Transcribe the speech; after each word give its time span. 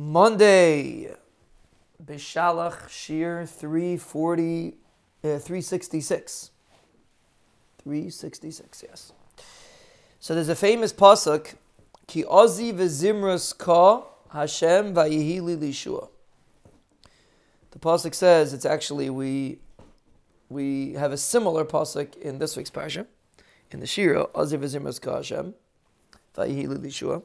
Monday, 0.00 1.12
Beshalach 2.00 2.86
Shiur 2.86 3.48
340, 3.48 4.68
uh, 4.68 5.38
366. 5.40 6.52
366, 7.82 8.84
yes. 8.88 9.12
So 10.20 10.36
there's 10.36 10.48
a 10.48 10.54
famous 10.54 10.92
pasuk, 10.92 11.56
Ki 12.06 12.22
ozi 12.22 13.58
ka 13.58 14.04
Hashem 14.30 14.94
vayihi 14.94 15.42
li 15.42 15.56
lishua. 15.56 16.08
The 17.72 17.80
pasuk 17.80 18.14
says 18.14 18.54
it's 18.54 18.64
actually 18.64 19.10
we 19.10 19.58
we 20.48 20.92
have 20.92 21.10
a 21.10 21.16
similar 21.16 21.64
pasuk 21.64 22.16
in 22.18 22.38
this 22.38 22.56
week's 22.56 22.70
parsha, 22.70 23.04
in 23.72 23.80
the 23.80 23.86
Shira, 23.88 24.26
ozi 24.28 24.56
v'zimras 24.56 25.00
ka 25.00 25.16
Hashem 25.16 25.54
vayihi 26.36 26.68
li 26.68 26.88
lishua. 26.88 27.24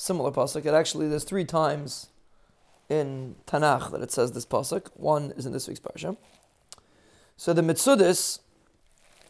Similar 0.00 0.30
pasuk. 0.30 0.64
It 0.64 0.74
actually 0.74 1.08
there's 1.08 1.24
three 1.24 1.44
times 1.44 2.06
in 2.88 3.34
Tanakh 3.48 3.90
that 3.90 4.00
it 4.00 4.12
says 4.12 4.30
this 4.30 4.46
pasuk. 4.46 4.90
One 4.94 5.32
is 5.36 5.44
in 5.44 5.52
this 5.52 5.66
week's 5.66 5.80
parsha. 5.80 6.16
So 7.36 7.52
the 7.52 7.62
Mitzudis 7.62 8.38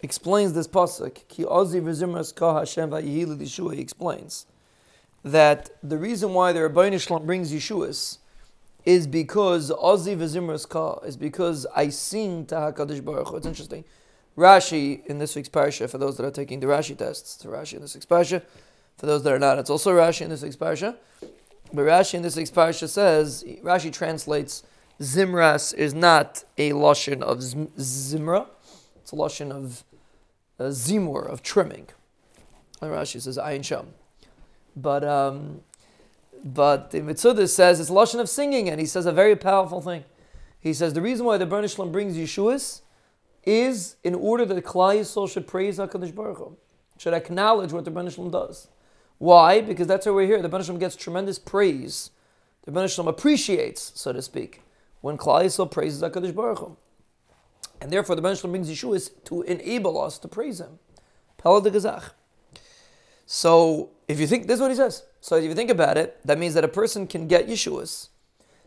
explains 0.03 0.53
this 0.53 0.69
pasuk. 0.69 1.27
Ki 1.27 1.45
ozi 1.45 1.81
v'zimras 1.81 2.35
ka 2.35 2.59
Hashem. 2.59 2.93
He 3.03 3.81
explains 3.81 4.45
that 5.25 5.71
the 5.83 5.97
reason 5.97 6.35
why 6.35 6.53
the 6.53 6.61
Rabbi 6.61 6.95
Shalom 6.99 7.25
brings 7.25 7.51
Yeshuas 7.51 8.19
is 8.85 9.07
because 9.07 9.71
Ozi 9.71 10.19
v'zimras 10.19 10.69
ka 10.69 10.97
is 10.99 11.17
because 11.17 11.67
I 11.75 11.89
sing 11.89 12.45
to 12.45 12.55
Hakadosh 12.57 13.03
Baruch. 13.03 13.33
It's 13.33 13.47
interesting. 13.47 13.85
Rashi 14.37 15.05
in 15.07 15.19
this 15.19 15.35
week's 15.35 15.49
parsha, 15.49 15.89
for 15.89 15.97
those 15.97 16.19
that 16.19 16.27
are 16.27 16.31
taking 16.31 16.61
the 16.61 16.67
Rashi 16.67 16.95
tests, 16.95 17.37
it's 17.37 17.47
Rashi 17.47 17.77
in 17.77 17.81
this 17.81 17.95
week's 17.95 18.05
parsha. 18.05 18.43
For 18.99 19.07
those 19.07 19.23
that 19.23 19.33
are 19.33 19.39
not, 19.39 19.59
it's 19.59 19.71
also 19.71 19.93
Rashi 19.93 20.23
in 20.23 20.31
this 20.31 20.43
week's 20.43 20.57
parsha. 20.57 20.97
But 21.73 21.83
Rashi 21.83 22.15
in 22.15 22.23
this 22.23 22.37
week's 22.37 22.51
parsha 22.51 22.89
says 22.89 23.45
Rashi 23.63 23.93
translates 23.93 24.65
Zimras 25.01 25.73
is 25.75 25.95
not 25.95 26.45
a 26.57 26.73
lashon 26.73 27.23
of 27.23 27.39
zimra; 27.39 28.49
it's 28.97 29.13
a 29.13 29.15
lashon 29.15 29.53
of 29.53 29.85
uh, 30.59 30.65
zimur 30.65 31.25
of 31.25 31.43
trimming. 31.43 31.87
And 32.83 32.91
Rashi 32.91 33.21
says 33.21 33.39
ayin 33.39 33.65
sham. 33.65 33.95
But 34.75 35.05
um, 35.05 35.61
but 36.43 36.91
the 36.91 37.01
Mitzvah 37.01 37.47
says 37.47 37.79
it's 37.79 37.91
lashon 37.91 38.19
of 38.19 38.29
singing, 38.29 38.69
and 38.69 38.81
he 38.81 38.87
says 38.87 39.07
a 39.07 39.13
very 39.13 39.37
powerful 39.37 39.81
thing. 39.81 40.05
He 40.59 40.75
says 40.75 40.95
the 40.95 41.03
reason 41.03 41.25
why 41.25 41.37
the 41.37 41.47
Bernishlam 41.47 41.93
brings 41.93 42.17
Yeshuas 42.17 42.81
is 43.45 43.95
in 44.03 44.17
order 44.17 44.45
that 44.45 44.65
Klal 44.65 44.99
Yisrael 44.99 45.31
should 45.31 45.47
praise 45.47 45.79
Hakadosh 45.79 46.13
Baruch 46.13 46.39
Hu, 46.39 46.57
should 46.99 47.15
acknowledge 47.15 47.73
what 47.73 47.85
the 47.85 47.93
Bernishlam 47.93 48.33
does. 48.33 48.67
Why? 49.19 49.61
Because 49.61 49.87
that's 49.87 50.07
why 50.07 50.13
we're 50.13 50.27
here. 50.27 50.41
The 50.41 50.49
Bernishlam 50.49 50.79
gets 50.79 50.97
tremendous 50.97 51.39
praise. 51.39 52.11
The 52.65 52.73
Bernishlam 52.73 53.09
appreciates, 53.09 53.93
so 53.95 54.13
to 54.13 54.23
speak, 54.23 54.63
when 55.01 55.17
Klal 55.17 55.45
Yisrael 55.45 55.71
praises 55.71 56.03
Hakadosh 56.03 56.35
Baruch 56.35 56.59
Hu. 56.59 56.77
And 57.81 57.91
therefore, 57.91 58.17
the 58.17 58.23
Bernishlam 58.23 58.51
brings 58.51 58.71
Yeshuas 58.71 59.11
to 59.25 59.43
enable 59.43 60.01
us 60.01 60.19
to 60.19 60.29
praise 60.29 60.61
Him. 60.61 60.79
Pella 61.37 61.63
de 61.63 61.71
Gazach. 61.71 62.11
So 63.27 63.91
if 64.09 64.19
you 64.19 64.27
think 64.27 64.47
this 64.47 64.57
is 64.57 64.61
what 64.61 64.71
he 64.71 64.77
says. 64.77 65.05
So 65.21 65.37
if 65.37 65.45
you 65.45 65.55
think 65.55 65.71
about 65.71 65.99
it, 65.99 66.19
that 66.25 66.39
means 66.39 66.55
that 66.55 66.65
a 66.65 66.69
person 66.69 67.07
can 67.07 67.29
get 67.29 67.47
Yeshuas 67.47 68.09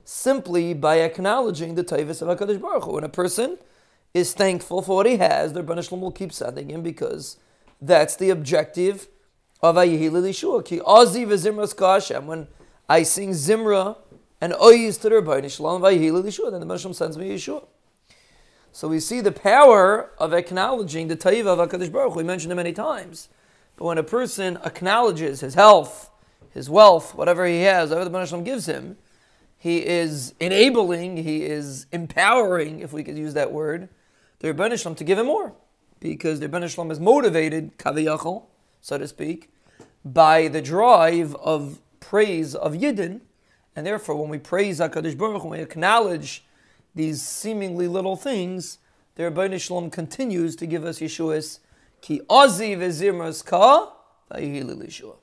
simply 0.04 0.74
by 0.74 0.98
acknowledging 1.00 1.76
the 1.76 1.84
Taivas 1.84 2.22
of 2.22 2.38
HaKadosh 2.38 2.62
Baruch 2.62 2.84
Hu. 2.84 2.94
When 2.94 3.04
a 3.04 3.10
person 3.10 3.58
is 4.14 4.34
thankful 4.34 4.82
for 4.82 4.98
what 4.98 5.06
he 5.06 5.18
has, 5.18 5.54
the 5.54 5.64
Rebbe 5.64 5.96
will 5.96 6.12
keep 6.12 6.32
sending 6.32 6.70
him 6.70 6.82
because 6.84 7.38
that's 7.82 8.16
the 8.16 8.30
objective 8.30 9.08
kashem. 11.76 12.26
When 12.26 12.48
I 12.90 13.04
sing 13.04 13.30
Zimra 13.31 13.98
and 14.40 14.54
Oyiz 14.54 15.00
to 15.02 15.09
the 15.09 15.16
Ayihil 15.16 16.52
then 16.52 16.59
the 16.59 16.66
Rebbe 16.66 16.94
sends 16.94 17.17
me 17.17 17.30
Yeshua. 17.30 17.66
So 18.73 18.88
we 18.88 19.00
see 19.00 19.20
the 19.22 19.32
power 19.32 20.12
of 20.17 20.34
acknowledging 20.34 21.08
the 21.09 21.17
Taiva 21.17 21.48
of 21.48 21.70
HaKadosh 21.70 21.92
Baruch. 21.92 22.16
We 22.16 22.23
mentioned 22.23 22.54
it 22.54 22.55
many 22.55 22.72
times. 22.72 23.27
But 23.76 23.86
when 23.86 23.98
a 23.98 24.04
person 24.04 24.58
acknowledges 24.64 25.42
his 25.42 25.55
health, 25.55 26.10
his 26.52 26.70
wealth, 26.70 27.14
whatever 27.14 27.45
he 27.45 27.61
has, 27.61 27.89
whatever 27.89 28.05
the 28.05 28.11
Baruch 28.11 28.45
gives 28.45 28.67
him, 28.67 28.98
he 29.58 29.86
is 29.86 30.33
enabling, 30.39 31.17
he 31.17 31.43
is 31.43 31.86
empowering, 31.92 32.80
if 32.80 32.93
we 32.93 33.04
could 33.04 33.17
use 33.17 33.33
that 33.36 33.52
word, 33.52 33.89
the 34.39 34.54
Rebbeinu 34.54 34.95
to 34.95 35.04
give 35.04 35.20
him 35.20 35.28
more. 35.28 35.54
Because 35.99 36.39
the 36.39 36.49
Rebbeinu 36.49 36.92
is 36.92 36.99
motivated, 36.99 37.78
kaviyachol, 37.78 38.45
so 38.81 38.97
to 38.97 39.08
speak, 39.08 39.49
by 40.03 40.47
the 40.47 40.61
drive 40.61 41.36
of 41.36 41.80
praise 41.99 42.55
of 42.55 42.73
Yidden. 42.73 43.21
And 43.75 43.86
therefore, 43.86 44.15
when 44.15 44.30
we 44.30 44.37
praise 44.37 44.80
HaKadosh 44.80 45.17
Baruch 45.17 45.43
when 45.43 45.59
we 45.59 45.64
acknowledge 45.64 46.43
these 46.93 47.21
seemingly 47.21 47.87
little 47.87 48.17
things, 48.17 48.80
the 49.15 49.23
Rebbeinu 49.23 49.61
Shalom 49.61 49.89
continues 49.89 50.55
to 50.58 50.65
give 50.65 50.83
us 50.83 50.99
Yeshua's 50.99 51.59
Ki 52.02 52.21
ozi 52.30 52.75
v'zimras 52.75 53.45
ka, 53.45 53.93
vayihi 54.31 54.64
lishua. 54.64 55.20